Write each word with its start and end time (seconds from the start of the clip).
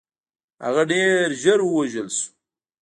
هغه 0.65 0.83
ډېر 0.91 1.23
ژر 1.41 1.59
ووژل 1.63 2.07
شو. 2.17 2.27